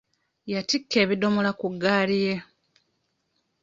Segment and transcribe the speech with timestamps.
[0.51, 2.35] Yattikka ebiddomola ku ggaali ye.